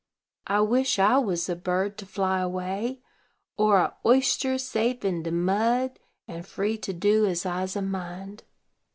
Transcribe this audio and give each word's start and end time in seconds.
I 0.47 0.61
wish 0.61 0.97
I 0.97 1.19
was 1.19 1.47
a 1.47 1.55
bird 1.55 1.95
to 1.99 2.07
fly 2.07 2.39
away, 2.39 3.03
or 3.55 3.77
a 3.77 3.95
oyster 4.03 4.57
safe 4.57 5.05
in 5.05 5.21
de 5.21 5.31
mud, 5.31 5.99
and 6.27 6.43
free 6.43 6.79
to 6.79 6.91
do 6.91 7.27
as 7.27 7.45
I's 7.45 7.75
a 7.75 7.83
mind." 7.83 8.43